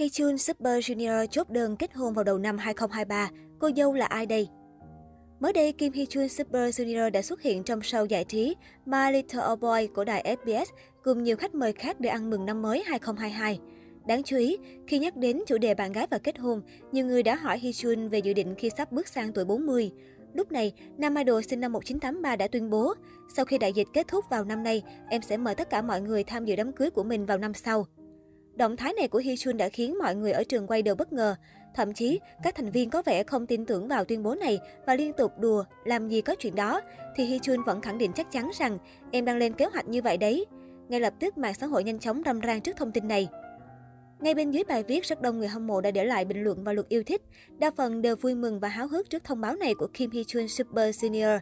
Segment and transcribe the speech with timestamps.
[0.00, 0.08] Hee
[0.38, 3.30] Super Junior chốt đơn kết hôn vào đầu năm 2023.
[3.58, 4.48] Cô dâu là ai đây?
[5.40, 8.54] Mới đây, Kim Hee Super Junior đã xuất hiện trong show giải trí
[8.86, 10.70] My Little Old Boy của đài SBS
[11.04, 13.60] cùng nhiều khách mời khác để ăn mừng năm mới 2022.
[14.06, 16.62] Đáng chú ý, khi nhắc đến chủ đề bạn gái và kết hôn,
[16.92, 19.90] nhiều người đã hỏi Hee về dự định khi sắp bước sang tuổi 40.
[20.34, 22.94] Lúc này, nam idol sinh năm 1983 đã tuyên bố,
[23.36, 26.00] sau khi đại dịch kết thúc vào năm nay, em sẽ mời tất cả mọi
[26.00, 27.86] người tham dự đám cưới của mình vào năm sau.
[28.60, 31.12] Động thái này của Hee Chun đã khiến mọi người ở trường quay đều bất
[31.12, 31.34] ngờ.
[31.74, 34.94] Thậm chí, các thành viên có vẻ không tin tưởng vào tuyên bố này và
[34.94, 36.80] liên tục đùa, làm gì có chuyện đó,
[37.16, 38.78] thì Hee Chun vẫn khẳng định chắc chắn rằng
[39.10, 40.46] em đang lên kế hoạch như vậy đấy.
[40.88, 43.28] Ngay lập tức, mạng xã hội nhanh chóng râm ran trước thông tin này.
[44.20, 46.64] Ngay bên dưới bài viết, rất đông người hâm mộ đã để lại bình luận
[46.64, 47.22] và luật yêu thích.
[47.58, 50.24] Đa phần đều vui mừng và háo hức trước thông báo này của Kim Hee
[50.24, 51.40] Chun Super Senior.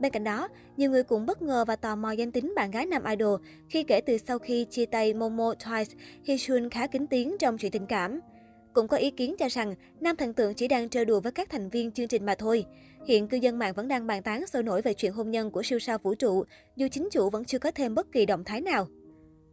[0.00, 2.86] Bên cạnh đó, nhiều người cũng bất ngờ và tò mò danh tính bạn gái
[2.86, 5.94] nam idol khi kể từ sau khi chia tay Momo Twice,
[6.26, 8.20] Hee khá kính tiếng trong chuyện tình cảm.
[8.72, 11.50] Cũng có ý kiến cho rằng nam thần tượng chỉ đang chơi đùa với các
[11.50, 12.64] thành viên chương trình mà thôi.
[13.06, 15.62] Hiện cư dân mạng vẫn đang bàn tán sôi nổi về chuyện hôn nhân của
[15.62, 16.44] siêu sao vũ trụ,
[16.76, 18.86] dù chính chủ vẫn chưa có thêm bất kỳ động thái nào.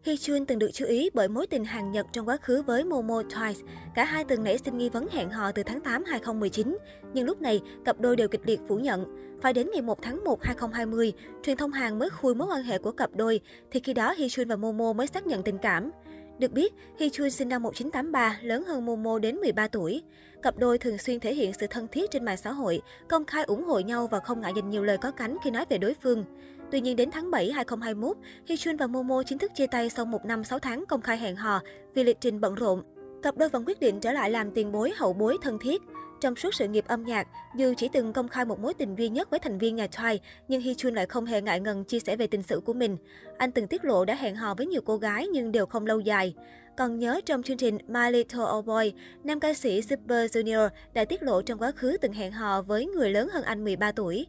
[0.06, 2.84] Hee Chun từng được chú ý bởi mối tình hàng Nhật trong quá khứ với
[2.84, 3.64] Momo Twice.
[3.96, 6.78] Cả hai từng nảy sinh nghi vấn hẹn hò từ tháng 8 2019,
[7.14, 9.06] nhưng lúc này cặp đôi đều kịch liệt phủ nhận.
[9.42, 12.78] Phải đến ngày 1 tháng 1 2020, truyền thông Hàn mới khui mối quan hệ
[12.78, 13.40] của cặp đôi,
[13.72, 15.92] thì khi đó Hee Chun và Momo mới xác nhận tình cảm.
[16.40, 20.04] Được biết, Hee Chun sinh năm 1983, lớn hơn Momo đến 13 tuổi.
[20.42, 23.44] Cặp đôi thường xuyên thể hiện sự thân thiết trên mạng xã hội, công khai
[23.44, 25.94] ủng hộ nhau và không ngại dành nhiều lời có cánh khi nói về đối
[26.04, 26.26] phương.
[26.73, 30.05] Tuy nhiên đến tháng 7 2021, Hyun Chun và Momo chính thức chia tay sau
[30.05, 31.61] một năm 6 tháng công khai hẹn hò
[31.93, 32.81] vì lịch trình bận rộn.
[33.23, 35.81] Cặp đôi vẫn quyết định trở lại làm tiền bối hậu bối thân thiết.
[36.21, 39.09] Trong suốt sự nghiệp âm nhạc, dù chỉ từng công khai một mối tình duy
[39.09, 41.99] nhất với thành viên nhà Twice, nhưng Hee Chun lại không hề ngại ngần chia
[41.99, 42.97] sẻ về tình sự của mình.
[43.38, 45.99] Anh từng tiết lộ đã hẹn hò với nhiều cô gái nhưng đều không lâu
[45.99, 46.33] dài.
[46.77, 51.05] Còn nhớ trong chương trình My Little Old Boy, nam ca sĩ Super Junior đã
[51.05, 54.27] tiết lộ trong quá khứ từng hẹn hò với người lớn hơn anh 13 tuổi.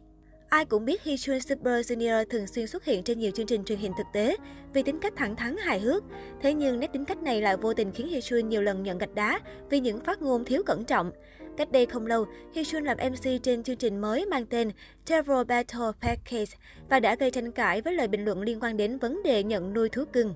[0.55, 3.63] Ai cũng biết Hee Chun Super Junior thường xuyên xuất hiện trên nhiều chương trình
[3.63, 4.37] truyền hình thực tế
[4.73, 6.03] vì tính cách thẳng thắn hài hước.
[6.41, 8.97] Thế nhưng nét tính cách này lại vô tình khiến Hee Chun nhiều lần nhận
[8.97, 11.11] gạch đá vì những phát ngôn thiếu cẩn trọng.
[11.57, 12.25] Cách đây không lâu,
[12.55, 14.71] Hee Chun làm MC trên chương trình mới mang tên
[15.05, 16.57] Travel Battle Package
[16.89, 19.73] và đã gây tranh cãi với lời bình luận liên quan đến vấn đề nhận
[19.73, 20.33] nuôi thú cưng.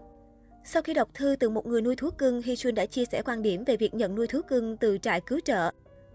[0.66, 3.22] Sau khi đọc thư từ một người nuôi thú cưng, Hee Chun đã chia sẻ
[3.26, 5.72] quan điểm về việc nhận nuôi thú cưng từ trại cứu trợ.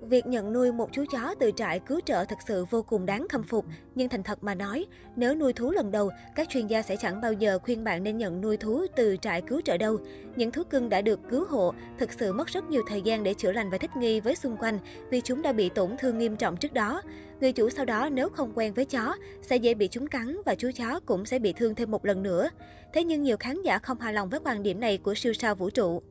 [0.08, 3.26] Việc nhận nuôi một chú chó từ trại cứu trợ thật sự vô cùng đáng
[3.28, 6.82] khâm phục, nhưng thành thật mà nói, nếu nuôi thú lần đầu, các chuyên gia
[6.82, 9.98] sẽ chẳng bao giờ khuyên bạn nên nhận nuôi thú từ trại cứu trợ đâu.
[10.36, 13.34] Những thú cưng đã được cứu hộ thực sự mất rất nhiều thời gian để
[13.34, 14.78] chữa lành và thích nghi với xung quanh
[15.10, 17.02] vì chúng đã bị tổn thương nghiêm trọng trước đó.
[17.40, 20.54] Người chủ sau đó nếu không quen với chó sẽ dễ bị chúng cắn và
[20.54, 22.48] chú chó cũng sẽ bị thương thêm một lần nữa.
[22.92, 25.54] Thế nhưng nhiều khán giả không hài lòng với quan điểm này của siêu sao
[25.54, 26.02] vũ trụ.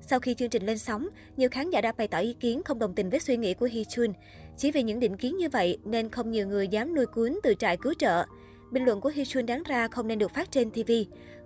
[0.00, 2.78] Sau khi chương trình lên sóng, nhiều khán giả đã bày tỏ ý kiến không
[2.78, 4.12] đồng tình với suy nghĩ của Hee Chun.
[4.56, 7.54] Chỉ vì những định kiến như vậy nên không nhiều người dám nuôi cuốn từ
[7.54, 8.24] trại cứu trợ.
[8.70, 10.92] Bình luận của Hee Chun đáng ra không nên được phát trên TV.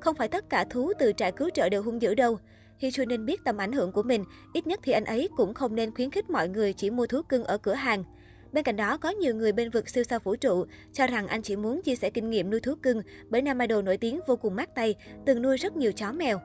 [0.01, 2.39] Không phải tất cả thú từ trại cứu trợ đều hung dữ đâu.
[2.79, 5.55] Hee Chun nên biết tầm ảnh hưởng của mình, ít nhất thì anh ấy cũng
[5.55, 8.05] không nên khuyến khích mọi người chỉ mua thú cưng ở cửa hàng.
[8.53, 11.43] Bên cạnh đó, có nhiều người bên vực siêu sao vũ trụ cho rằng anh
[11.43, 14.37] chỉ muốn chia sẻ kinh nghiệm nuôi thú cưng bởi nam idol nổi tiếng vô
[14.37, 14.95] cùng mát tay,
[15.27, 16.41] từng nuôi rất nhiều chó mèo.